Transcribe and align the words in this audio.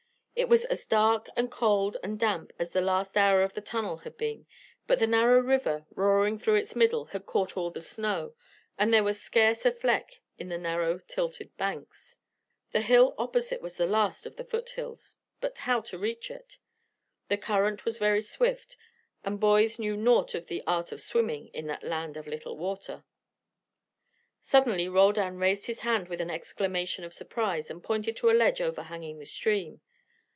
It 0.33 0.49
was 0.49 0.65
as 0.65 0.87
dark 0.87 1.27
and 1.35 1.51
cold 1.51 1.97
and 2.01 2.19
damp 2.19 2.51
as 2.57 2.71
the 2.71 2.81
last 2.81 3.15
hour 3.15 3.43
of 3.43 3.53
the 3.53 3.61
tunnel 3.61 3.97
had 3.97 4.17
been, 4.17 4.47
but 4.87 4.97
the 4.97 5.05
narrow 5.05 5.37
river, 5.39 5.85
roaring 5.91 6.39
through 6.39 6.55
its 6.55 6.75
middle, 6.75 7.05
had 7.07 7.27
caught 7.27 7.55
all 7.55 7.69
the 7.69 7.81
snow, 7.83 8.33
and 8.75 8.91
there 8.91 9.03
was 9.03 9.21
scarce 9.21 9.67
a 9.67 9.71
fleck 9.71 10.19
on 10.39 10.47
the 10.47 10.57
narrow 10.57 10.97
tilted 10.97 11.55
banks. 11.57 12.17
The 12.71 12.81
hill 12.81 13.13
opposite 13.19 13.61
was 13.61 13.77
the 13.77 13.85
last 13.85 14.25
of 14.25 14.37
the 14.37 14.43
foot 14.43 14.71
hills; 14.71 15.17
but 15.41 15.59
how 15.59 15.79
to 15.81 15.99
reach 15.99 16.31
it? 16.31 16.57
The 17.27 17.37
current 17.37 17.85
was 17.85 17.99
very 17.99 18.21
swift, 18.21 18.77
and 19.23 19.39
boys 19.39 19.77
knew 19.77 19.95
naught 19.95 20.33
of 20.33 20.47
the 20.47 20.63
art 20.65 20.91
of 20.91 21.01
swimming 21.01 21.49
in 21.49 21.67
that 21.67 21.83
land 21.83 22.17
of 22.17 22.25
little 22.25 22.57
water. 22.57 23.03
Suddenly 24.41 24.89
Roldan 24.89 25.37
raised 25.37 25.67
his 25.67 25.81
hand 25.81 26.07
with 26.07 26.19
an 26.19 26.31
exclamation 26.31 27.03
of 27.03 27.13
surprise 27.13 27.69
and 27.69 27.83
pointed 27.83 28.17
to 28.17 28.31
a 28.31 28.33
ledge 28.33 28.59
overhanging 28.59 29.19
the 29.19 29.27
stream. 29.27 29.81